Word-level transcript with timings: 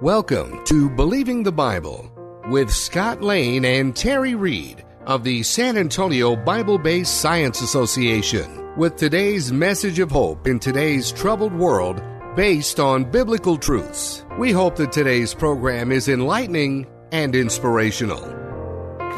Welcome 0.00 0.64
to 0.66 0.88
Believing 0.88 1.42
the 1.42 1.50
Bible 1.50 2.08
with 2.50 2.70
Scott 2.70 3.20
Lane 3.20 3.64
and 3.64 3.96
Terry 3.96 4.36
Reed 4.36 4.84
of 5.06 5.24
the 5.24 5.42
San 5.42 5.76
Antonio 5.76 6.36
Bible 6.36 6.78
Based 6.78 7.20
Science 7.20 7.62
Association 7.62 8.76
with 8.76 8.94
today's 8.94 9.50
message 9.50 9.98
of 9.98 10.08
hope 10.08 10.46
in 10.46 10.60
today's 10.60 11.10
troubled 11.10 11.52
world 11.52 12.00
based 12.36 12.78
on 12.78 13.10
biblical 13.10 13.56
truths. 13.56 14.24
We 14.38 14.52
hope 14.52 14.76
that 14.76 14.92
today's 14.92 15.34
program 15.34 15.90
is 15.90 16.08
enlightening 16.08 16.86
and 17.10 17.34
inspirational. 17.34 18.22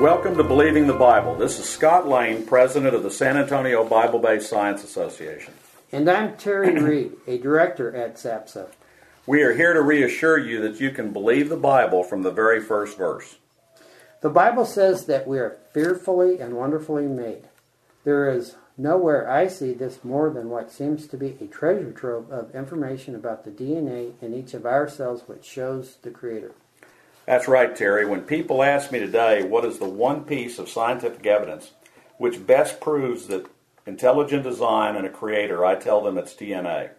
Welcome 0.00 0.38
to 0.38 0.44
Believing 0.44 0.86
the 0.86 0.94
Bible. 0.94 1.34
This 1.34 1.58
is 1.58 1.68
Scott 1.68 2.08
Lane, 2.08 2.46
president 2.46 2.94
of 2.94 3.02
the 3.02 3.10
San 3.10 3.36
Antonio 3.36 3.86
Bible 3.86 4.18
Based 4.18 4.48
Science 4.48 4.82
Association. 4.82 5.52
And 5.92 6.08
I'm 6.08 6.38
Terry 6.38 6.74
Reed, 6.80 7.12
a 7.26 7.36
director 7.36 7.94
at 7.94 8.14
SABSA. 8.14 8.70
We 9.30 9.42
are 9.42 9.54
here 9.54 9.74
to 9.74 9.80
reassure 9.80 10.38
you 10.38 10.60
that 10.62 10.80
you 10.80 10.90
can 10.90 11.12
believe 11.12 11.50
the 11.50 11.56
Bible 11.56 12.02
from 12.02 12.22
the 12.22 12.32
very 12.32 12.60
first 12.60 12.98
verse. 12.98 13.36
The 14.22 14.28
Bible 14.28 14.64
says 14.64 15.06
that 15.06 15.24
we 15.24 15.38
are 15.38 15.56
fearfully 15.72 16.40
and 16.40 16.54
wonderfully 16.54 17.06
made. 17.06 17.44
There 18.02 18.28
is 18.28 18.56
nowhere 18.76 19.30
I 19.30 19.46
see 19.46 19.72
this 19.72 20.02
more 20.02 20.30
than 20.30 20.48
what 20.48 20.72
seems 20.72 21.06
to 21.06 21.16
be 21.16 21.36
a 21.40 21.46
treasure 21.46 21.92
trove 21.92 22.32
of 22.32 22.52
information 22.56 23.14
about 23.14 23.44
the 23.44 23.52
DNA 23.52 24.14
in 24.20 24.34
each 24.34 24.52
of 24.52 24.66
our 24.66 24.88
cells 24.88 25.22
which 25.28 25.44
shows 25.44 25.98
the 26.02 26.10
Creator. 26.10 26.50
That's 27.24 27.46
right, 27.46 27.76
Terry. 27.76 28.04
When 28.06 28.22
people 28.22 28.64
ask 28.64 28.90
me 28.90 28.98
today 28.98 29.44
what 29.44 29.64
is 29.64 29.78
the 29.78 29.88
one 29.88 30.24
piece 30.24 30.58
of 30.58 30.68
scientific 30.68 31.24
evidence 31.24 31.70
which 32.18 32.44
best 32.44 32.80
proves 32.80 33.28
that 33.28 33.46
intelligent 33.86 34.42
design 34.42 34.96
and 34.96 35.06
a 35.06 35.08
creator, 35.08 35.64
I 35.64 35.76
tell 35.76 36.02
them 36.02 36.18
it's 36.18 36.34
DNA. 36.34 36.90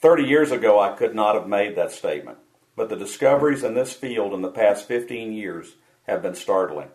Thirty 0.00 0.24
years 0.24 0.50
ago, 0.50 0.78
I 0.78 0.94
could 0.94 1.14
not 1.14 1.34
have 1.34 1.48
made 1.48 1.76
that 1.76 1.92
statement, 1.92 2.38
but 2.76 2.88
the 2.88 2.96
discoveries 2.96 3.64
in 3.64 3.74
this 3.74 3.92
field 3.92 4.34
in 4.34 4.42
the 4.42 4.50
past 4.50 4.86
15 4.86 5.32
years 5.32 5.74
have 6.06 6.22
been 6.22 6.34
startling. 6.34 6.88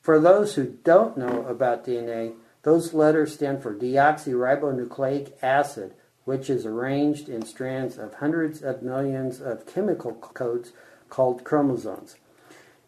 For 0.00 0.18
those 0.18 0.54
who 0.54 0.78
don't 0.82 1.16
know 1.16 1.46
about 1.46 1.84
DNA, 1.84 2.34
those 2.62 2.92
letters 2.92 3.34
stand 3.34 3.62
for 3.62 3.74
deoxyribonucleic 3.74 5.32
acid, 5.42 5.94
which 6.24 6.50
is 6.50 6.66
arranged 6.66 7.28
in 7.28 7.44
strands 7.44 7.98
of 7.98 8.14
hundreds 8.14 8.62
of 8.62 8.82
millions 8.82 9.40
of 9.40 9.66
chemical 9.66 10.12
codes 10.12 10.72
called 11.08 11.44
chromosomes. 11.44 12.16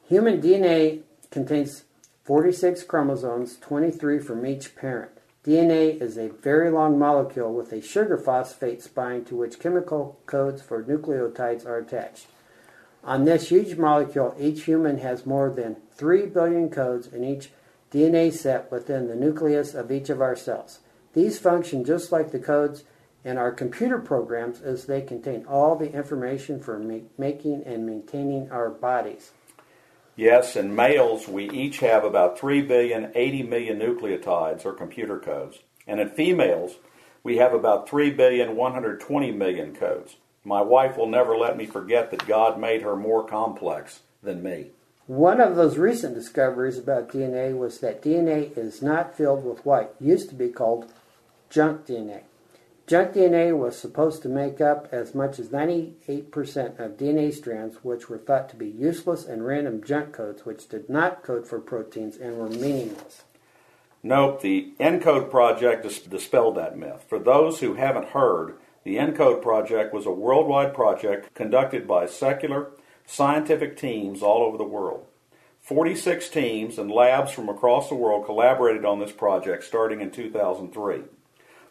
Human 0.09 0.41
DNA 0.41 1.03
contains 1.31 1.85
46 2.25 2.85
chromosomes, 2.85 3.59
23 3.59 4.19
from 4.19 4.47
each 4.47 4.75
parent. 4.77 5.14
DNA 5.45 6.01
is 6.01 6.17
a 6.17 6.31
very 6.31 6.71
long 6.71 6.99
molecule 6.99 7.53
with 7.53 7.71
a 7.73 7.83
sugar 7.83 8.17
phosphate 8.17 8.83
spine 8.83 9.27
to 9.27 9.37
which 9.37 9.61
chemical 9.61 10.19
codes 10.25 10.63
for 10.63 10.83
nucleotides 10.83 11.67
are 11.67 11.77
attached. 11.77 12.29
On 13.05 13.27
this 13.27 13.51
huge 13.51 13.77
molecule, 13.77 14.35
each 14.41 14.65
human 14.65 14.99
has 14.99 15.27
more 15.27 15.51
than 15.51 15.77
3 15.97 16.27
billion 16.27 16.71
codes 16.71 17.09
in 17.09 17.23
each 17.23 17.51
DNA 17.93 18.33
set 18.33 18.73
within 18.73 19.07
the 19.07 19.15
nucleus 19.15 19.75
of 19.75 19.93
each 19.93 20.09
of 20.09 20.23
our 20.23 20.35
cells. 20.35 20.79
These 21.13 21.39
function 21.39 21.85
just 21.85 22.11
like 22.11 22.33
the 22.33 22.39
codes 22.39 22.85
in 23.23 23.37
our 23.37 23.53
computer 23.53 23.99
programs 23.99 24.63
as 24.63 24.87
they 24.87 25.03
contain 25.03 25.45
all 25.47 25.77
the 25.77 25.93
information 25.93 26.59
for 26.59 26.79
ma- 26.79 27.07
making 27.19 27.65
and 27.65 27.85
maintaining 27.85 28.51
our 28.51 28.71
bodies. 28.71 29.33
Yes, 30.17 30.55
in 30.55 30.75
males, 30.75 31.27
we 31.27 31.51
each 31.51 31.81
have 31.81 32.05
about 32.05 32.39
3 32.39 32.63
billion 32.63 33.11
80 33.15 33.43
million 33.43 33.79
nucleotides 33.79 34.65
or 34.65 34.73
computer 34.73 35.19
codes. 35.19 35.59
And 35.87 36.01
in 36.01 36.09
females, 36.11 36.77
we 37.25 37.39
have 37.39 37.53
about 37.53 37.89
3 37.89 38.11
billion 38.11 38.55
120 38.55 39.33
million 39.33 39.75
codes. 39.75 40.17
My 40.45 40.61
wife 40.61 40.97
will 40.97 41.09
never 41.09 41.37
let 41.37 41.57
me 41.57 41.67
forget 41.67 42.11
that 42.11 42.27
God 42.27 42.61
made 42.61 42.83
her 42.83 42.95
more 42.95 43.27
complex 43.27 44.01
than 44.23 44.43
me. 44.43 44.69
One 45.07 45.41
of 45.41 45.57
those 45.57 45.79
recent 45.79 46.15
discoveries 46.15 46.79
about 46.79 47.11
DNA 47.11 47.57
was 47.57 47.81
that 47.81 48.03
DNA 48.03 48.57
is 48.57 48.81
not 48.81 49.17
filled 49.17 49.45
with 49.45 49.65
what 49.65 49.97
used 50.01 50.29
to 50.31 50.35
be 50.35 50.49
called 50.49 50.93
junk 51.51 51.87
DNA. 51.87 52.23
Junk 52.87 53.15
DNA 53.15 53.57
was 53.57 53.79
supposed 53.79 54.21
to 54.23 54.29
make 54.29 54.61
up 54.61 54.89
as 54.93 55.15
much 55.15 55.39
as 55.39 55.49
98% 55.49 56.79
of 56.79 56.99
DNA 56.99 57.33
strands, 57.33 57.77
which 57.83 58.11
were 58.11 58.19
thought 58.19 58.51
to 58.51 58.57
be 58.57 58.69
useless 58.69 59.25
and 59.25 59.47
random 59.47 59.83
junk 59.83 60.13
codes, 60.13 60.45
which 60.45 60.69
did 60.69 60.91
not 60.91 61.23
code 61.23 61.47
for 61.47 61.59
proteins 61.61 62.19
and 62.19 62.37
were 62.37 62.51
meaningless. 62.51 63.23
Nope, 64.03 64.43
the 64.43 64.75
ENCODE 64.79 65.31
project 65.31 65.83
dis- 65.83 66.01
dispelled 66.01 66.57
that 66.57 66.77
myth. 66.77 67.07
For 67.09 67.19
those 67.19 67.61
who 67.61 67.73
haven't 67.73 68.09
heard, 68.09 68.57
the 68.83 68.99
ENCODE 68.99 69.41
project 69.41 69.95
was 69.95 70.05
a 70.05 70.11
worldwide 70.11 70.75
project 70.75 71.35
conducted 71.35 71.89
by 71.89 72.05
secular 72.05 72.73
scientific 73.07 73.79
teams 73.79 74.23
all 74.23 74.43
over 74.43 74.59
the 74.59 74.65
world. 74.65 75.07
46 75.63 76.29
teams 76.29 76.79
and 76.79 76.91
labs 76.91 77.33
from 77.33 77.49
across 77.49 77.89
the 77.89 77.95
world 77.95 78.27
collaborated 78.27 78.85
on 78.85 79.01
this 79.01 79.13
project 79.13 79.65
starting 79.65 80.03
in 80.03 80.11
2003. 80.11 81.05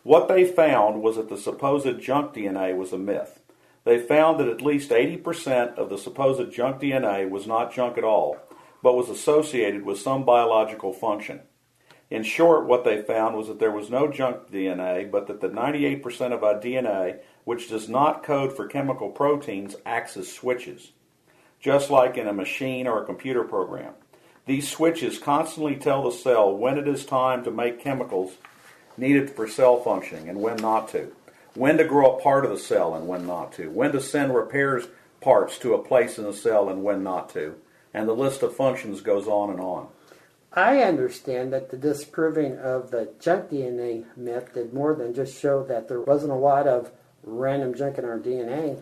What 0.04 0.28
they 0.28 0.44
found 0.44 1.02
was 1.02 1.16
that 1.16 1.30
the 1.30 1.38
supposed 1.38 2.02
junk 2.02 2.34
DNA 2.34 2.76
was 2.76 2.92
a 2.92 2.98
myth. 2.98 3.40
They 3.86 4.00
found 4.00 4.40
that 4.40 4.50
at 4.50 4.62
least 4.62 4.92
80% 4.92 5.78
of 5.78 5.90
the 5.90 5.98
supposed 5.98 6.52
junk 6.52 6.82
DNA 6.82 7.30
was 7.30 7.48
not 7.48 7.74
junk 7.74 7.98
at 7.98 8.04
all, 8.04 8.38
but 8.82 8.96
was 8.96 9.10
associated 9.10 9.86
with 9.86 10.00
some 10.00 10.26
biological 10.26 10.92
function. 10.92 11.42
In 12.10 12.24
short, 12.24 12.68
what 12.68 12.84
they 12.84 13.02
found 13.02 13.36
was 13.36 13.48
that 13.48 13.60
there 13.60 13.72
was 13.72 13.90
no 13.90 14.12
junk 14.12 14.52
DNA, 14.52 15.10
but 15.10 15.28
that 15.28 15.40
the 15.40 15.50
98% 15.50 16.34
of 16.34 16.44
our 16.44 16.60
DNA, 16.60 17.20
which 17.46 17.70
does 17.70 17.88
not 17.88 18.24
code 18.24 18.56
for 18.56 18.68
chemical 18.68 19.10
proteins, 19.10 19.78
acts 19.86 20.18
as 20.18 20.32
switches, 20.32 20.92
just 21.62 21.90
like 21.90 22.18
in 22.18 22.28
a 22.28 22.34
machine 22.34 22.88
or 22.88 23.02
a 23.02 23.06
computer 23.06 23.44
program. 23.44 23.94
These 24.46 24.70
switches 24.70 25.18
constantly 25.18 25.78
tell 25.78 26.04
the 26.04 26.12
cell 26.12 26.56
when 26.56 26.78
it 26.78 26.88
is 26.88 27.06
time 27.06 27.44
to 27.46 27.52
make 27.52 27.82
chemicals 27.82 28.34
needed 28.98 29.30
for 29.30 29.48
cell 29.48 29.80
functioning 29.82 30.30
and 30.30 30.42
when 30.42 30.58
not 30.58 30.90
to, 30.90 31.12
when 31.56 31.78
to 31.78 31.84
grow 31.84 32.16
a 32.16 32.22
part 32.22 32.46
of 32.46 32.52
the 32.52 32.58
cell 32.58 32.96
and 32.96 33.08
when 33.08 33.26
not 33.26 33.54
to, 33.54 33.70
when 33.70 33.92
to 33.92 34.02
send 34.02 34.34
repairs 34.34 34.88
parts 35.22 35.58
to 35.58 35.74
a 35.74 35.84
place 35.84 36.18
in 36.18 36.26
the 36.26 36.34
cell 36.34 36.70
and 36.70 36.84
when 36.84 37.04
not 37.04 37.30
to, 37.30 37.56
and 37.94 38.08
the 38.08 38.14
list 38.14 38.42
of 38.44 38.56
functions 38.56 39.02
goes 39.02 39.28
on 39.28 39.50
and 39.50 39.60
on. 39.60 39.88
I 40.52 40.84
understand 40.84 41.52
that 41.54 41.72
the 41.72 41.78
disproving 41.78 42.60
of 42.60 42.92
the 42.92 43.12
junk 43.20 43.50
DNA 43.50 44.06
myth 44.16 44.54
did 44.54 44.74
more 44.74 44.94
than 44.94 45.14
just 45.14 45.40
show 45.40 45.64
that 45.64 45.88
there 45.88 46.02
wasn't 46.02 46.32
a 46.32 46.36
lot 46.36 46.68
of 46.68 46.92
random 47.24 47.74
junk 47.74 47.98
in 47.98 48.06
our 48.06 48.20
DNA. 48.20 48.82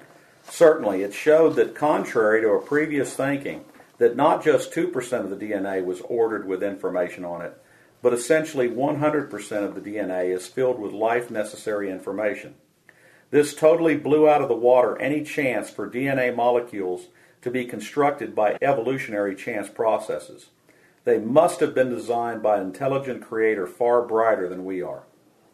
Certainly, 0.49 1.03
it 1.03 1.13
showed 1.13 1.55
that 1.55 1.75
contrary 1.75 2.41
to 2.41 2.49
a 2.49 2.61
previous 2.61 3.13
thinking, 3.13 3.63
that 3.99 4.15
not 4.15 4.43
just 4.43 4.73
2% 4.73 5.19
of 5.19 5.29
the 5.29 5.35
DNA 5.35 5.85
was 5.85 6.01
ordered 6.01 6.47
with 6.47 6.63
information 6.63 7.23
on 7.23 7.43
it, 7.43 7.55
but 8.01 8.13
essentially 8.13 8.67
100% 8.67 9.63
of 9.63 9.75
the 9.75 9.81
DNA 9.81 10.33
is 10.35 10.47
filled 10.47 10.79
with 10.79 10.91
life 10.91 11.29
necessary 11.29 11.89
information. 11.91 12.55
This 13.29 13.53
totally 13.53 13.95
blew 13.95 14.27
out 14.27 14.41
of 14.41 14.49
the 14.49 14.55
water 14.55 14.97
any 14.99 15.23
chance 15.23 15.69
for 15.69 15.89
DNA 15.89 16.35
molecules 16.35 17.07
to 17.41 17.49
be 17.49 17.65
constructed 17.65 18.35
by 18.35 18.57
evolutionary 18.61 19.35
chance 19.35 19.69
processes. 19.69 20.47
They 21.03 21.17
must 21.17 21.59
have 21.61 21.73
been 21.73 21.89
designed 21.89 22.43
by 22.43 22.57
an 22.57 22.67
intelligent 22.67 23.23
creator 23.23 23.65
far 23.65 24.01
brighter 24.03 24.47
than 24.47 24.65
we 24.65 24.81
are. 24.81 25.03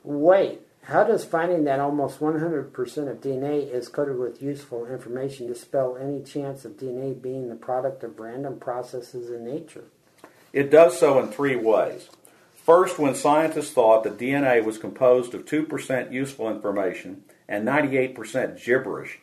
Wait, 0.03 0.61
how 0.83 1.03
does 1.03 1.25
finding 1.25 1.65
that 1.65 1.79
almost 1.79 2.19
100% 2.19 2.73
of 3.09 3.21
DNA 3.21 3.71
is 3.71 3.87
coded 3.87 4.17
with 4.17 4.41
useful 4.41 4.85
information 4.85 5.47
dispel 5.47 5.97
any 5.97 6.23
chance 6.23 6.65
of 6.65 6.77
DNA 6.77 7.21
being 7.21 7.49
the 7.49 7.55
product 7.55 8.03
of 8.03 8.19
random 8.19 8.59
processes 8.59 9.29
in 9.29 9.45
nature? 9.45 9.85
It 10.51 10.71
does 10.71 10.97
so 10.97 11.19
in 11.19 11.27
three 11.27 11.55
ways. 11.55 12.09
First, 12.67 12.99
when 12.99 13.15
scientists 13.15 13.71
thought 13.71 14.03
that 14.03 14.17
DNA 14.17 14.61
was 14.61 14.77
composed 14.77 15.33
of 15.33 15.45
2% 15.45 16.11
useful 16.11 16.49
information 16.49 17.23
and 17.47 17.65
98% 17.65 18.61
gibberish, 18.61 19.19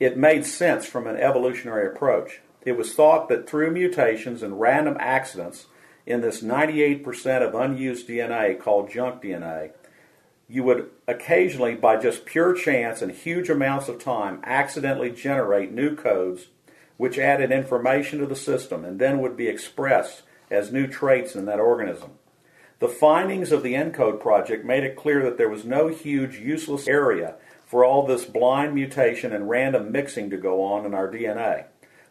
it 0.00 0.16
made 0.16 0.46
sense 0.46 0.86
from 0.86 1.06
an 1.06 1.18
evolutionary 1.18 1.86
approach. 1.86 2.40
It 2.62 2.78
was 2.78 2.94
thought 2.94 3.28
that 3.28 3.46
through 3.46 3.72
mutations 3.72 4.42
and 4.42 4.58
random 4.58 4.96
accidents 4.98 5.66
in 6.06 6.22
this 6.22 6.42
98% 6.42 7.46
of 7.46 7.54
unused 7.54 8.08
DNA 8.08 8.58
called 8.58 8.90
junk 8.90 9.20
DNA, 9.20 9.72
you 10.48 10.62
would 10.62 10.88
occasionally, 11.06 11.74
by 11.74 11.98
just 11.98 12.24
pure 12.24 12.54
chance 12.54 13.02
and 13.02 13.12
huge 13.12 13.50
amounts 13.50 13.90
of 13.90 14.02
time, 14.02 14.40
accidentally 14.44 15.10
generate 15.10 15.72
new 15.72 15.94
codes 15.94 16.46
which 16.96 17.18
added 17.18 17.52
information 17.52 18.18
to 18.20 18.26
the 18.26 18.34
system 18.34 18.82
and 18.82 18.98
then 18.98 19.20
would 19.20 19.36
be 19.36 19.46
expressed 19.46 20.22
as 20.50 20.72
new 20.72 20.86
traits 20.86 21.34
in 21.34 21.44
that 21.44 21.60
organism. 21.60 22.12
The 22.80 22.88
findings 22.88 23.50
of 23.50 23.64
the 23.64 23.74
ENCODE 23.74 24.20
project 24.20 24.64
made 24.64 24.84
it 24.84 24.96
clear 24.96 25.24
that 25.24 25.36
there 25.36 25.48
was 25.48 25.64
no 25.64 25.88
huge 25.88 26.38
useless 26.38 26.86
area 26.86 27.34
for 27.66 27.84
all 27.84 28.06
this 28.06 28.24
blind 28.24 28.74
mutation 28.74 29.32
and 29.32 29.50
random 29.50 29.90
mixing 29.90 30.30
to 30.30 30.36
go 30.36 30.62
on 30.62 30.86
in 30.86 30.94
our 30.94 31.10
DNA. 31.10 31.64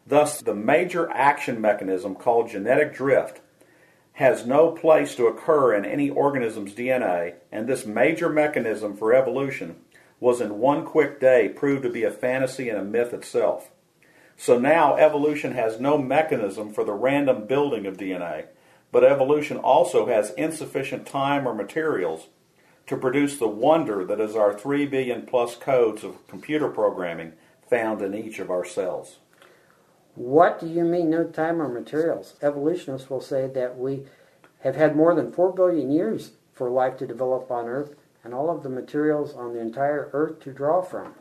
Thus, 0.06 0.42
the 0.42 0.54
major 0.54 1.10
action 1.12 1.62
mechanism 1.62 2.16
called 2.16 2.50
genetic 2.50 2.94
drift 2.94 3.40
has 4.14 4.46
no 4.46 4.72
place 4.72 5.16
to 5.16 5.28
occur 5.28 5.74
in 5.74 5.86
any 5.86 6.10
organism's 6.10 6.74
DNA, 6.74 7.36
and 7.52 7.68
this 7.68 7.86
major 7.86 8.30
mechanism 8.30 8.98
for 8.98 9.13
evolution 9.13 9.78
was 10.20 10.42
in 10.42 10.60
one 10.60 10.84
quick 10.84 11.20
day 11.20 11.48
proved 11.48 11.84
to 11.84 11.90
be 11.90 12.04
a 12.04 12.12
fantasy 12.12 12.68
and 12.68 12.78
a 12.78 12.84
myth 12.84 13.13
itself. 13.13 13.70
So 14.36 14.60
now 14.60 14.96
evolution 14.96 15.54
has 15.54 15.80
no 15.80 15.98
mechanism 15.98 16.74
for 16.74 16.84
the 16.84 16.94
random 16.94 17.48
building 17.48 17.86
of 17.86 17.98
DNA, 17.98 18.48
but 18.92 19.04
evolution 19.04 19.57
also 19.57 20.07
has 20.07 20.31
insufficient 20.31 21.06
time 21.06 21.48
or 21.48 21.54
materials 21.54 22.28
to 22.88 22.95
produce 22.98 23.38
the 23.38 23.48
wonder 23.48 24.06
that 24.06 24.19
is 24.19 24.36
our 24.36 24.54
3 24.54 24.86
billion 24.86 25.25
plus 25.25 25.56
codes 25.56 26.04
of 26.04 26.25
computer 26.28 26.69
programming 26.69 27.34
found 27.69 28.01
in 28.01 28.16
each 28.16 28.39
of 28.39 28.50
our 28.50 28.63
cells. 28.63 29.18
What 30.16 30.60
do 30.60 30.68
you 30.68 30.84
mean, 30.84 31.10
no 31.10 31.25
time 31.25 31.62
or 31.62 31.68
materials? 31.68 32.36
Evolutionists 32.42 33.10
will 33.10 33.22
say 33.22 33.48
that 33.48 33.78
we 33.78 34.06
have 34.62 34.75
had 34.75 34.95
more 34.95 35.13
than 35.13 35.31
4 35.31 35.54
billion 35.54 35.92
years 35.92 36.31
for 36.54 36.69
life 36.69 36.98
to 36.98 37.06
develop 37.06 37.51
on 37.51 37.68
Earth 37.68 37.94
and 38.24 38.34
all 38.34 38.50
of 38.50 38.63
the 38.63 38.69
materials 38.69 39.36
on 39.36 39.54
the 39.54 39.60
entire 39.60 40.10
Earth 40.13 40.39
to 40.42 40.51
draw 40.51 40.81
from. 40.81 41.13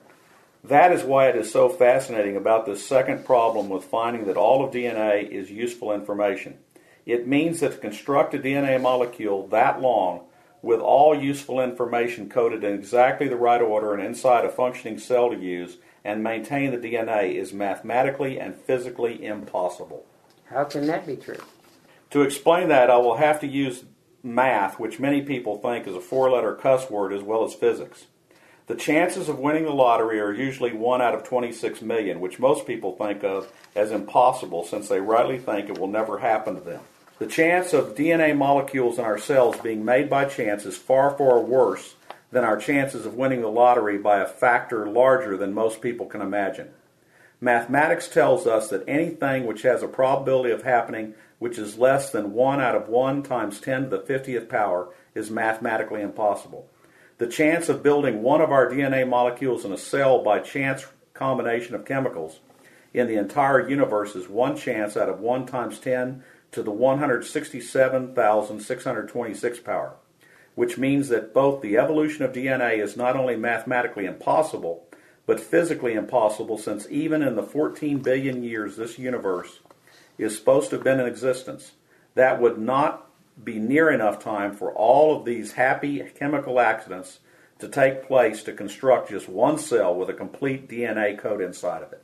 That 0.65 0.93
is 0.93 1.05
why 1.05 1.29
it 1.29 1.37
is 1.37 1.53
so 1.53 1.69
fascinating 1.69 2.37
about 2.37 2.67
this 2.67 2.87
second 2.87 3.25
problem 3.25 3.69
with 3.69 3.85
finding 3.85 4.25
that 4.27 4.37
all 4.37 4.65
of 4.65 4.73
DNA 4.73 5.29
is 5.29 5.51
useful 5.51 5.93
information. 5.93 6.59
It 7.07 7.29
means 7.29 7.61
that 7.61 7.73
to 7.73 7.79
construct 7.79 8.35
a 8.35 8.39
DNA 8.39 8.81
molecule 8.81 9.47
that 9.49 9.81
long 9.81 10.23
with 10.61 10.81
all 10.81 11.15
useful 11.15 11.61
information 11.61 12.29
coded 12.29 12.65
in 12.65 12.75
exactly 12.75 13.29
the 13.29 13.37
right 13.37 13.63
order 13.63 13.95
and 13.95 14.05
inside 14.05 14.45
a 14.45 14.49
functioning 14.49 14.99
cell 14.99 15.31
to 15.31 15.37
use 15.37 15.77
and 16.05 16.23
maintain 16.23 16.73
the 16.73 16.89
DNA 16.89 17.35
is 17.35 17.53
mathematically 17.53 18.41
and 18.41 18.57
physically 18.57 19.25
impossible. 19.25 20.05
How 20.47 20.65
can 20.65 20.87
that 20.89 21.07
be 21.07 21.17
true? 21.17 21.39
To 22.11 22.23
explain 22.23 22.69
that, 22.69 22.91
I 22.91 22.97
will 22.97 23.17
have 23.17 23.39
to 23.41 23.47
use 23.47 23.85
math, 24.25 24.81
which 24.81 24.99
many 24.99 25.23
people 25.23 25.59
think 25.59 25.87
is 25.87 25.95
a 25.95 26.01
four 26.01 26.31
letter 26.31 26.55
cuss 26.57 26.91
word, 26.91 27.13
as 27.13 27.23
well 27.23 27.45
as 27.45 27.55
physics. 27.55 28.07
The 28.67 28.75
chances 28.75 29.29
of 29.29 29.39
winning 29.39 29.65
the 29.65 29.71
lottery 29.71 30.19
are 30.19 30.33
usually 30.33 30.73
1 30.73 31.01
out 31.01 31.15
of 31.15 31.23
26 31.23 31.83
million, 31.83 32.19
which 32.19 32.41
most 32.41 32.67
people 32.67 32.97
think 32.97 33.23
of 33.23 33.53
as 33.77 33.93
impossible 33.93 34.65
since 34.65 34.89
they 34.89 35.01
rightly 35.01 35.39
think 35.39 35.69
it 35.69 35.79
will 35.79 35.87
never 35.87 36.19
happen 36.19 36.57
to 36.57 36.61
them. 36.61 36.81
The 37.19 37.27
chance 37.27 37.73
of 37.73 37.95
DNA 37.95 38.37
molecules 38.37 38.99
in 38.99 39.05
our 39.05 39.17
cells 39.17 39.57
being 39.61 39.87
made 39.87 40.11
by 40.11 40.27
chance 40.27 40.67
is 40.67 40.77
far, 40.77 41.17
far 41.17 41.41
worse 41.41 41.95
than 42.31 42.45
our 42.45 42.59
chances 42.59 43.07
of 43.07 43.15
winning 43.15 43.41
the 43.41 43.49
lottery 43.49 43.97
by 43.97 44.19
a 44.19 44.27
factor 44.27 44.87
larger 44.87 45.35
than 45.39 45.55
most 45.55 45.81
people 45.81 46.05
can 46.05 46.21
imagine. 46.21 46.69
Mathematics 47.41 48.09
tells 48.09 48.47
us 48.47 48.69
that 48.69 48.85
anything 48.87 49.47
which 49.47 49.63
has 49.63 49.83
a 49.83 49.89
probability 49.89 50.51
of 50.51 50.63
happening 50.63 51.15
which 51.39 51.57
is 51.57 51.79
less 51.79 52.11
than 52.11 52.35
1 52.35 52.61
out 52.61 52.75
of 52.75 52.89
1 52.89 53.23
times 53.23 53.61
10 53.61 53.85
to 53.85 53.89
the 53.89 53.99
50th 53.99 54.49
power 54.49 54.89
is 55.15 55.31
mathematically 55.31 56.03
impossible. 56.03 56.69
The 57.17 57.27
chance 57.27 57.71
of 57.71 57.83
building 57.83 58.23
one 58.23 58.43
of 58.43 58.53
our 58.53 58.71
DNA 58.71 59.09
molecules 59.09 59.65
in 59.65 59.73
a 59.73 59.79
cell 59.79 60.23
by 60.23 60.41
chance 60.41 60.87
combination 61.15 61.75
of 61.75 61.87
chemicals 61.87 62.41
in 62.93 63.07
the 63.07 63.17
entire 63.17 63.69
universe 63.69 64.15
is 64.15 64.29
one 64.29 64.57
chance 64.57 64.97
out 64.97 65.09
of 65.09 65.21
1 65.21 65.47
times 65.47 65.79
10 65.79 66.23
to 66.53 66.63
the 66.63 66.71
167,626 66.71 69.61
power, 69.61 69.97
which 70.55 70.79
means 70.79 71.09
that 71.09 71.35
both 71.35 71.61
the 71.61 71.77
evolution 71.77 72.25
of 72.25 72.33
DNA 72.33 72.79
is 72.79 72.97
not 72.97 73.17
only 73.17 73.37
mathematically 73.37 74.07
impossible, 74.07 74.87
but 75.27 75.41
physically 75.41 75.95
impossible 75.95 76.57
since 76.57 76.87
even 76.89 77.23
in 77.23 77.37
the 77.37 77.43
14 77.43 77.99
billion 77.99 78.43
years 78.43 78.77
this 78.77 78.99
universe 78.99 79.61
is 80.19 80.37
supposed 80.37 80.71
to 80.71 80.77
have 80.77 80.85
been 80.85 81.01
in 81.01 81.07
existence, 81.07 81.73
that 82.15 82.41
would 82.41 82.59
not 82.59 83.11
be 83.43 83.59
near 83.59 83.91
enough 83.91 84.19
time 84.19 84.55
for 84.55 84.73
all 84.73 85.17
of 85.17 85.25
these 85.25 85.53
happy 85.53 86.03
chemical 86.19 86.59
accidents 86.59 87.19
to 87.59 87.69
take 87.69 88.07
place 88.07 88.43
to 88.43 88.53
construct 88.53 89.11
just 89.11 89.29
one 89.29 89.59
cell 89.59 89.95
with 89.95 90.09
a 90.09 90.15
complete 90.15 90.69
DNA 90.69 91.19
code 91.19 91.43
inside 91.43 91.83
of 91.83 91.93
it. 91.93 92.03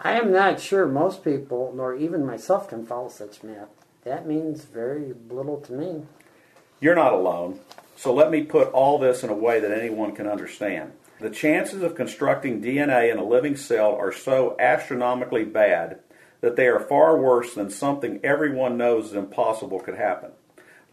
I 0.00 0.12
am 0.12 0.30
not 0.30 0.60
sure 0.60 0.86
most 0.86 1.24
people, 1.24 1.72
nor 1.74 1.94
even 1.94 2.24
myself, 2.24 2.68
can 2.68 2.86
follow 2.86 3.08
such 3.08 3.42
math. 3.42 3.68
That 4.04 4.26
means 4.26 4.64
very 4.64 5.12
little 5.28 5.60
to 5.62 5.72
me. 5.72 6.04
You're 6.80 6.94
not 6.94 7.12
alone, 7.12 7.58
so 7.96 8.14
let 8.14 8.30
me 8.30 8.44
put 8.44 8.70
all 8.70 8.98
this 8.98 9.24
in 9.24 9.30
a 9.30 9.34
way 9.34 9.58
that 9.58 9.76
anyone 9.76 10.14
can 10.14 10.28
understand. 10.28 10.92
The 11.20 11.30
chances 11.30 11.82
of 11.82 11.96
constructing 11.96 12.62
DNA 12.62 13.10
in 13.10 13.18
a 13.18 13.24
living 13.24 13.56
cell 13.56 13.96
are 13.96 14.12
so 14.12 14.54
astronomically 14.60 15.44
bad 15.44 15.98
that 16.42 16.54
they 16.54 16.68
are 16.68 16.78
far 16.78 17.18
worse 17.18 17.54
than 17.54 17.68
something 17.68 18.20
everyone 18.22 18.76
knows 18.76 19.06
is 19.06 19.14
impossible 19.14 19.80
could 19.80 19.96
happen. 19.96 20.30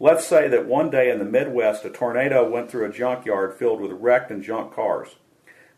Let's 0.00 0.26
say 0.26 0.48
that 0.48 0.66
one 0.66 0.90
day 0.90 1.10
in 1.10 1.20
the 1.20 1.24
Midwest 1.24 1.84
a 1.84 1.90
tornado 1.90 2.50
went 2.50 2.70
through 2.70 2.86
a 2.86 2.92
junkyard 2.92 3.54
filled 3.54 3.80
with 3.80 3.92
wrecked 3.92 4.32
and 4.32 4.42
junk 4.42 4.74
cars. 4.74 5.14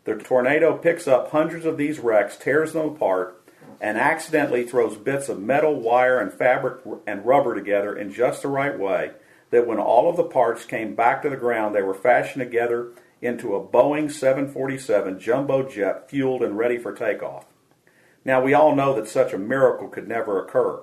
The 0.05 0.15
tornado 0.15 0.77
picks 0.77 1.07
up 1.07 1.31
hundreds 1.31 1.65
of 1.65 1.77
these 1.77 1.99
wrecks, 1.99 2.37
tears 2.37 2.73
them 2.73 2.87
apart, 2.87 3.41
and 3.81 3.97
accidentally 3.97 4.63
throws 4.63 4.97
bits 4.97 5.29
of 5.29 5.39
metal, 5.39 5.79
wire, 5.79 6.19
and 6.19 6.33
fabric 6.33 6.81
and 7.07 7.25
rubber 7.25 7.55
together 7.55 7.95
in 7.95 8.11
just 8.11 8.41
the 8.41 8.47
right 8.47 8.77
way 8.77 9.11
that 9.51 9.67
when 9.67 9.79
all 9.79 10.09
of 10.09 10.17
the 10.17 10.23
parts 10.23 10.65
came 10.65 10.95
back 10.95 11.21
to 11.21 11.29
the 11.29 11.37
ground, 11.37 11.73
they 11.73 11.81
were 11.81 11.93
fashioned 11.93 12.43
together 12.43 12.91
into 13.21 13.55
a 13.55 13.65
Boeing 13.65 14.11
747 14.11 15.19
jumbo 15.19 15.67
jet 15.67 16.09
fueled 16.09 16.41
and 16.41 16.57
ready 16.57 16.77
for 16.77 16.93
takeoff. 16.93 17.45
Now, 18.23 18.41
we 18.41 18.53
all 18.53 18.75
know 18.75 18.93
that 18.95 19.07
such 19.07 19.33
a 19.33 19.37
miracle 19.37 19.87
could 19.87 20.07
never 20.07 20.43
occur, 20.43 20.81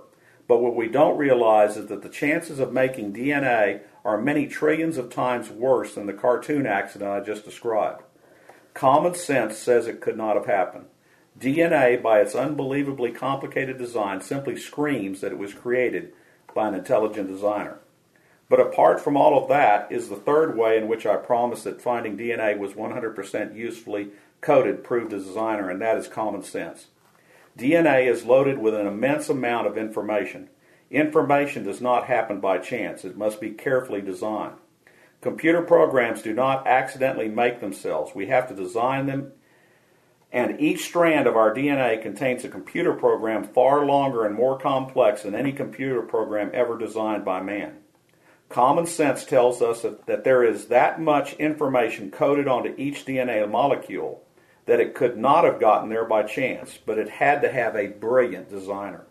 but 0.49 0.61
what 0.61 0.75
we 0.75 0.89
don't 0.89 1.19
realize 1.19 1.77
is 1.77 1.87
that 1.87 2.03
the 2.03 2.09
chances 2.09 2.59
of 2.59 2.73
making 2.73 3.13
DNA 3.13 3.81
are 4.05 4.21
many 4.21 4.47
trillions 4.47 4.97
of 4.97 5.11
times 5.11 5.51
worse 5.51 5.95
than 5.95 6.07
the 6.07 6.13
cartoon 6.13 6.67
accident 6.67 7.11
I 7.11 7.21
just 7.21 7.45
described. 7.45 8.03
Common 8.77 9.15
sense 9.15 9.56
says 9.56 9.87
it 9.87 10.03
could 10.03 10.19
not 10.19 10.37
have 10.37 10.45
happened. 10.45 10.85
DNA, 11.41 12.01
by 12.01 12.21
its 12.21 12.35
unbelievably 12.35 13.13
complicated 13.13 13.79
design, 13.79 14.21
simply 14.21 14.55
screams 14.55 15.23
that 15.23 15.33
it 15.33 15.39
was 15.39 15.55
created 15.55 16.13
by 16.55 16.69
an 16.69 16.75
intelligent 16.75 17.27
designer. 17.27 17.79
But 18.51 18.61
apart 18.61 19.01
from 19.01 19.17
all 19.17 19.43
of 19.43 19.49
that 19.49 19.91
is 19.91 20.11
the 20.11 20.17
third 20.17 20.59
way 20.59 20.77
in 20.77 20.89
which 20.89 21.06
I 21.06 21.17
promised 21.17 21.65
that 21.65 21.81
finding 21.81 22.19
DNA 22.19 22.59
was 22.59 22.75
100% 22.75 23.56
usefully 23.56 24.11
coded 24.43 24.85
proved 24.85 25.15
a 25.15 25.21
designer, 25.21 25.71
and 25.71 25.81
that 25.81 25.97
is 25.97 26.06
common 26.06 26.43
sense. 26.43 26.89
DNA 27.59 28.06
is 28.06 28.27
loaded 28.27 28.59
with 28.59 28.75
an 28.75 28.87
immense 28.87 29.31
amount 29.31 29.67
of 29.67 29.79
information. 29.79 30.51
Information 30.91 31.65
does 31.65 31.81
not 31.81 32.09
happen 32.09 32.41
by 32.41 32.59
chance, 32.59 33.06
it 33.06 33.17
must 33.17 33.41
be 33.41 33.53
carefully 33.53 34.03
designed. 34.03 34.59
Computer 35.20 35.63
programs 35.63 36.23
do 36.23 36.32
not 36.32 36.67
accidentally 36.67 37.29
make 37.29 37.61
themselves. 37.61 38.15
We 38.15 38.27
have 38.27 38.49
to 38.49 38.55
design 38.55 39.06
them, 39.06 39.32
and 40.32 40.61
each 40.61 40.85
strand 40.85 41.27
of 41.27 41.37
our 41.37 41.55
DNA 41.55 42.01
contains 42.03 42.44
a 42.44 42.49
computer 42.49 42.93
program 42.93 43.44
far 43.44 43.87
longer 43.87 44.25
and 44.25 44.35
more 44.35 44.58
complex 44.58 45.23
than 45.23 45.35
any 45.35 45.53
computer 45.53 46.03
program 46.03 46.51
ever 46.53 46.79
designed 46.79 47.25
by 47.25 47.41
man. 47.41 47.79
Common 48.49 48.87
sense 48.87 49.25
tells 49.25 49.61
us 49.61 49.82
that, 49.82 50.06
that 50.06 50.25
there 50.25 50.44
is 50.44 50.67
that 50.67 51.01
much 51.01 51.32
information 51.35 52.11
coded 52.11 52.46
onto 52.46 52.75
each 52.77 53.05
DNA 53.05 53.49
molecule 53.51 54.23
that 54.67 54.81
it 54.81 54.94
could 54.94 55.17
not 55.17 55.44
have 55.44 55.61
gotten 55.61 55.89
there 55.89 56.05
by 56.05 56.23
chance, 56.23 56.79
but 56.85 56.99
it 56.99 57.08
had 57.08 57.41
to 57.41 57.51
have 57.51 57.75
a 57.75 57.87
brilliant 57.87 58.51
designer. 58.51 59.05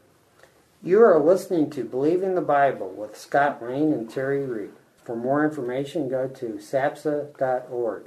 You 0.84 1.02
are 1.02 1.20
listening 1.20 1.70
to 1.72 1.84
Believing 1.84 2.36
the 2.36 2.42
Bible 2.42 2.90
with 2.90 3.18
Scott 3.18 3.64
Lane 3.64 3.92
and 3.92 4.10
Terry 4.10 4.46
Reed. 4.46 4.72
For 5.06 5.16
more 5.16 5.46
information, 5.46 6.10
go 6.10 6.28
to 6.28 6.46
sabsa.org. 6.60 8.04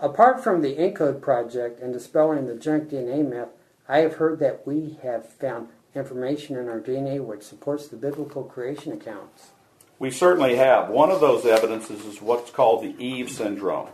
Apart 0.00 0.42
from 0.42 0.62
the 0.62 0.76
ENCODE 0.78 1.20
project 1.20 1.80
and 1.80 1.92
dispelling 1.92 2.46
the 2.46 2.54
junk 2.54 2.88
DNA 2.88 3.28
myth, 3.28 3.48
I 3.88 3.98
have 3.98 4.14
heard 4.14 4.38
that 4.38 4.66
we 4.66 4.98
have 5.02 5.28
found 5.28 5.68
information 5.94 6.56
in 6.56 6.68
our 6.68 6.80
DNA 6.80 7.22
which 7.22 7.42
supports 7.42 7.88
the 7.88 7.96
biblical 7.96 8.44
creation 8.44 8.92
accounts. 8.92 9.50
We 9.98 10.10
certainly 10.10 10.56
have. 10.56 10.88
One 10.88 11.10
of 11.10 11.20
those 11.20 11.44
evidences 11.44 12.04
is 12.04 12.22
what's 12.22 12.50
called 12.50 12.82
the 12.82 12.96
Eve 13.04 13.30
syndrome. 13.30 13.90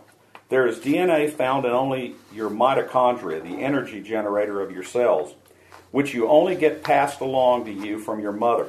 There 0.49 0.65
is 0.65 0.79
DNA 0.79 1.31
found 1.31 1.65
in 1.65 1.71
only 1.71 2.15
your 2.33 2.49
mitochondria, 2.49 3.43
the 3.43 3.63
energy 3.63 4.01
generator 4.01 4.61
of 4.61 4.71
your 4.71 4.83
cells, 4.83 5.35
which 5.91 6.13
you 6.13 6.27
only 6.27 6.55
get 6.55 6.83
passed 6.83 7.19
along 7.19 7.65
to 7.65 7.71
you 7.71 7.99
from 7.99 8.19
your 8.19 8.31
mother. 8.31 8.67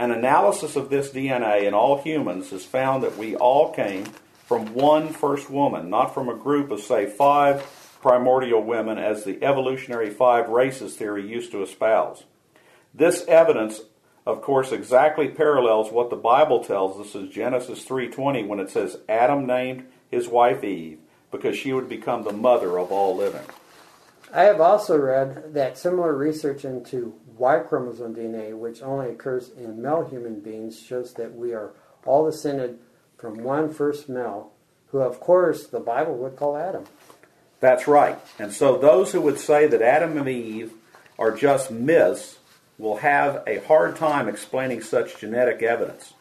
An 0.00 0.12
analysis 0.12 0.76
of 0.76 0.88
this 0.88 1.10
DNA 1.10 1.64
in 1.64 1.74
all 1.74 2.00
humans 2.00 2.48
has 2.52 2.64
found 2.64 3.02
that 3.02 3.18
we 3.18 3.36
all 3.36 3.70
came 3.74 4.06
from 4.46 4.72
one 4.72 5.10
first 5.10 5.50
woman, 5.50 5.90
not 5.90 6.14
from 6.14 6.30
a 6.30 6.34
group 6.34 6.70
of, 6.70 6.80
say, 6.80 7.04
five 7.04 7.62
primordial 8.00 8.62
women 8.62 8.96
as 8.96 9.24
the 9.24 9.44
evolutionary 9.44 10.08
five 10.08 10.48
races 10.48 10.96
theory 10.96 11.28
used 11.28 11.52
to 11.52 11.62
espouse. 11.62 12.24
This 12.94 13.26
evidence, 13.26 13.82
of 14.24 14.40
course, 14.40 14.72
exactly 14.72 15.28
parallels 15.28 15.92
what 15.92 16.08
the 16.08 16.16
Bible 16.16 16.64
tells 16.64 16.98
us 16.98 17.14
in 17.14 17.30
Genesis 17.30 17.84
3:20 17.84 18.46
when 18.46 18.58
it 18.58 18.70
says 18.70 19.00
Adam 19.06 19.44
named 19.44 19.84
his 20.10 20.26
wife 20.26 20.64
Eve 20.64 20.98
because 21.30 21.58
she 21.58 21.74
would 21.74 21.90
become 21.90 22.22
the 22.22 22.32
mother 22.32 22.78
of 22.78 22.90
all 22.90 23.14
living. 23.16 23.44
I 24.32 24.44
have 24.44 24.62
also 24.62 24.96
read 24.96 25.52
that 25.52 25.76
similar 25.76 26.16
research 26.16 26.64
into 26.64 27.20
Y 27.40 27.58
chromosome 27.60 28.14
DNA, 28.14 28.54
which 28.54 28.82
only 28.82 29.08
occurs 29.08 29.48
in 29.56 29.80
male 29.80 30.06
human 30.06 30.40
beings, 30.40 30.78
shows 30.78 31.14
that 31.14 31.34
we 31.34 31.54
are 31.54 31.70
all 32.04 32.30
descended 32.30 32.78
from 33.16 33.42
one 33.42 33.72
first 33.72 34.10
male, 34.10 34.52
who, 34.88 34.98
of 34.98 35.20
course, 35.20 35.66
the 35.66 35.80
Bible 35.80 36.16
would 36.18 36.36
call 36.36 36.54
Adam. 36.54 36.84
That's 37.58 37.88
right. 37.88 38.18
And 38.38 38.52
so 38.52 38.76
those 38.76 39.12
who 39.12 39.22
would 39.22 39.38
say 39.38 39.66
that 39.66 39.80
Adam 39.80 40.18
and 40.18 40.28
Eve 40.28 40.74
are 41.18 41.34
just 41.34 41.70
myths 41.70 42.38
will 42.76 42.98
have 42.98 43.42
a 43.46 43.60
hard 43.60 43.96
time 43.96 44.28
explaining 44.28 44.82
such 44.82 45.18
genetic 45.18 45.62
evidence. 45.62 46.12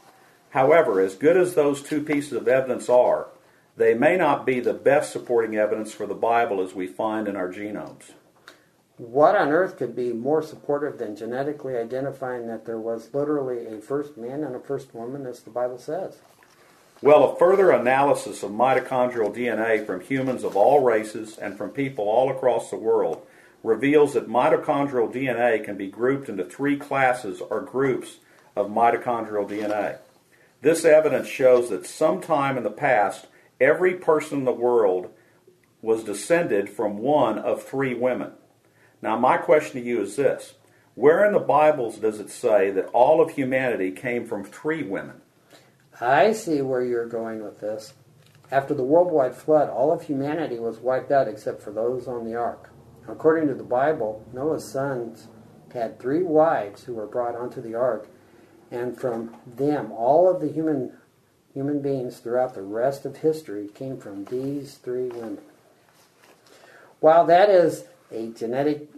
However, 0.51 1.01
as 1.01 1.15
good 1.15 1.35
as 1.35 1.53
those 1.53 1.83
two 1.83 2.01
pieces 2.01 2.31
of 2.31 2.47
evidence 2.47 2.87
are, 2.87 3.27
they 3.75 3.93
may 3.93 4.15
not 4.15 4.45
be 4.45 4.61
the 4.61 4.73
best 4.73 5.11
supporting 5.11 5.57
evidence 5.57 5.91
for 5.91 6.05
the 6.05 6.13
Bible 6.13 6.61
as 6.61 6.73
we 6.73 6.87
find 6.87 7.27
in 7.27 7.35
our 7.35 7.51
genomes. 7.51 8.11
What 8.99 9.33
on 9.37 9.53
earth 9.53 9.77
could 9.77 9.95
be 9.95 10.11
more 10.11 10.41
supportive 10.41 10.97
than 10.97 11.15
genetically 11.15 11.77
identifying 11.77 12.47
that 12.47 12.65
there 12.65 12.77
was 12.77 13.13
literally 13.13 13.65
a 13.65 13.79
first 13.79 14.17
man 14.17 14.43
and 14.43 14.53
a 14.53 14.59
first 14.59 14.93
woman, 14.93 15.25
as 15.25 15.39
the 15.39 15.49
Bible 15.49 15.77
says? 15.77 16.17
Well, 17.01 17.23
a 17.23 17.35
further 17.37 17.71
analysis 17.71 18.43
of 18.43 18.51
mitochondrial 18.51 19.33
DNA 19.33 19.85
from 19.85 20.01
humans 20.01 20.43
of 20.43 20.57
all 20.57 20.83
races 20.83 21.37
and 21.37 21.57
from 21.57 21.69
people 21.69 22.09
all 22.09 22.29
across 22.29 22.69
the 22.69 22.75
world 22.75 23.25
reveals 23.63 24.15
that 24.15 24.27
mitochondrial 24.27 25.09
DNA 25.13 25.63
can 25.63 25.77
be 25.77 25.87
grouped 25.87 26.27
into 26.27 26.43
three 26.43 26.75
classes 26.75 27.39
or 27.39 27.61
groups 27.61 28.17
of 28.53 28.67
mitochondrial 28.67 29.49
DNA. 29.49 29.99
This 30.61 30.83
evidence 30.83 31.29
shows 31.29 31.69
that 31.69 31.87
sometime 31.87 32.57
in 32.57 32.63
the 32.63 32.69
past, 32.69 33.27
every 33.61 33.93
person 33.93 34.39
in 34.39 34.45
the 34.45 34.51
world 34.51 35.09
was 35.81 36.03
descended 36.03 36.69
from 36.69 36.97
one 36.97 37.39
of 37.39 37.63
three 37.63 37.93
women. 37.93 38.33
Now, 39.01 39.17
my 39.17 39.37
question 39.37 39.81
to 39.81 39.87
you 39.87 40.01
is 40.01 40.15
this 40.15 40.55
Where 40.95 41.25
in 41.25 41.33
the 41.33 41.39
Bibles 41.39 41.97
does 41.97 42.19
it 42.19 42.29
say 42.29 42.71
that 42.71 42.87
all 42.87 43.21
of 43.21 43.31
humanity 43.31 43.91
came 43.91 44.25
from 44.25 44.43
three 44.43 44.83
women? 44.83 45.21
I 46.01 46.31
see 46.33 46.61
where 46.61 46.83
you're 46.83 47.07
going 47.07 47.43
with 47.43 47.59
this. 47.59 47.93
After 48.51 48.73
the 48.73 48.83
worldwide 48.83 49.35
flood, 49.35 49.69
all 49.69 49.91
of 49.91 50.03
humanity 50.03 50.59
was 50.59 50.79
wiped 50.79 51.11
out 51.11 51.27
except 51.27 51.61
for 51.61 51.71
those 51.71 52.07
on 52.07 52.25
the 52.25 52.35
ark. 52.35 52.71
According 53.07 53.47
to 53.47 53.53
the 53.53 53.63
Bible, 53.63 54.25
Noah's 54.33 54.71
sons 54.71 55.27
had 55.73 55.99
three 55.99 56.23
wives 56.23 56.83
who 56.83 56.95
were 56.95 57.05
brought 57.05 57.35
onto 57.35 57.61
the 57.61 57.75
ark, 57.75 58.07
and 58.71 58.99
from 58.99 59.35
them, 59.45 59.91
all 59.91 60.29
of 60.29 60.41
the 60.41 60.51
human 60.51 60.93
human 61.53 61.81
beings 61.81 62.19
throughout 62.19 62.53
the 62.53 62.61
rest 62.61 63.05
of 63.05 63.17
history 63.17 63.67
came 63.73 63.97
from 63.97 64.25
these 64.25 64.75
three 64.75 65.07
women. 65.07 65.39
While 66.99 67.25
that 67.25 67.49
is 67.49 67.85
a 68.11 68.27
genetic, 68.27 68.89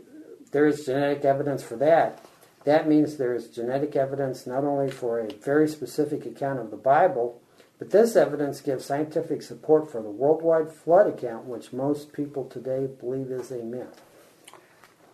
there 0.52 0.66
is 0.66 0.86
genetic 0.86 1.26
evidence 1.26 1.64
for 1.64 1.76
that. 1.78 2.24
That 2.64 2.88
means 2.88 3.18
there 3.18 3.34
is 3.34 3.48
genetic 3.48 3.96
evidence 3.96 4.46
not 4.46 4.64
only 4.64 4.92
for 4.92 5.20
a 5.20 5.34
very 5.34 5.68
specific 5.68 6.26
account 6.26 6.60
of 6.60 6.70
the 6.70 6.78
Bible, 6.78 7.42
but 7.80 7.90
this 7.90 8.16
evidence 8.16 8.62
gives 8.62 8.86
scientific 8.86 9.42
support 9.42 9.92
for 9.92 10.04
the 10.04 10.10
worldwide 10.10 10.72
flood 10.72 11.08
account, 11.08 11.46
which 11.46 11.74
most 11.74 12.14
people 12.14 12.46
today 12.46 12.88
believe 12.88 13.32
is 13.32 13.50
a 13.50 13.64
myth. 13.64 14.02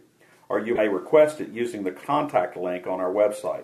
or 0.50 0.60
you 0.60 0.76
may 0.76 0.88
request 0.88 1.42
it 1.42 1.50
using 1.50 1.84
the 1.84 1.92
contact 1.92 2.56
link 2.56 2.88
on 2.88 3.00
our 3.00 3.12
website. 3.12 3.64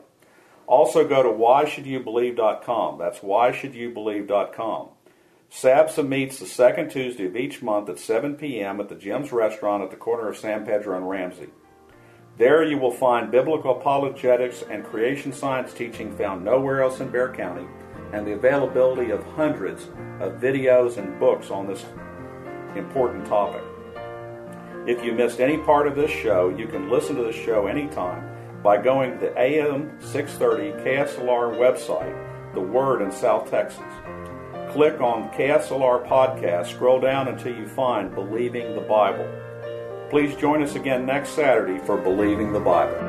Also 0.68 1.08
go 1.08 1.24
to 1.24 1.30
whyshouldyoubelieve.com. 1.30 2.98
That's 2.98 3.20
whyshouldyoubelieve.com. 3.20 4.90
SABSA 5.52 6.08
meets 6.08 6.40
the 6.40 6.46
second 6.46 6.90
Tuesday 6.90 7.26
of 7.26 7.36
each 7.36 7.64
month 7.64 7.90
at 7.90 7.98
7 7.98 8.36
p.m. 8.36 8.80
at 8.80 8.88
the 8.88 8.96
Jim's 8.96 9.32
Restaurant 9.32 9.84
at 9.84 9.90
the 9.90 9.98
corner 9.98 10.30
of 10.30 10.38
San 10.38 10.64
Pedro 10.66 10.96
and 10.96 11.10
Ramsey. 11.10 11.48
There 12.38 12.64
you 12.64 12.78
will 12.78 12.92
find 12.92 13.32
biblical 13.32 13.80
apologetics 13.80 14.64
and 14.70 14.86
creation 14.86 15.34
science 15.34 15.74
teaching 15.74 16.16
found 16.16 16.46
nowhere 16.46 16.84
else 16.84 17.00
in 17.00 17.08
Bexar 17.08 17.34
County, 17.34 17.66
and 18.14 18.26
the 18.26 18.34
availability 18.34 19.12
of 19.12 19.24
hundreds 19.36 19.86
of 20.20 20.34
videos 20.42 20.98
and 20.98 21.20
books 21.20 21.52
on 21.52 21.68
this 21.68 21.86
important 22.76 23.26
topic. 23.26 23.64
If 24.88 25.04
you 25.04 25.14
missed 25.14 25.40
any 25.40 25.58
part 25.58 25.88
of 25.88 25.96
this 25.96 26.12
show, 26.12 26.50
you 26.50 26.68
can 26.68 26.90
listen 26.90 27.16
to 27.16 27.24
the 27.24 27.34
show 27.34 27.68
anytime 27.68 28.24
by 28.64 28.82
going 28.82 29.14
to 29.14 29.18
the 29.20 29.40
AM 29.40 29.92
630 30.00 30.84
KSLR 30.84 31.58
website, 31.58 32.54
The 32.54 32.62
Word 32.62 33.02
in 33.02 33.12
South 33.12 33.50
Texas. 33.50 33.84
Click 34.72 35.02
on 35.02 35.30
KSLR 35.30 36.08
Podcast, 36.08 36.68
scroll 36.68 37.00
down 37.00 37.28
until 37.28 37.56
you 37.56 37.68
find 37.68 38.14
Believing 38.14 38.76
the 38.76 38.82
Bible. 38.82 39.28
Please 40.10 40.36
join 40.36 40.64
us 40.64 40.76
again 40.76 41.06
next 41.06 41.30
Saturday 41.30 41.80
for 41.86 41.98
Believing 41.98 42.52
the 42.52 42.60
Bible. 42.60 43.09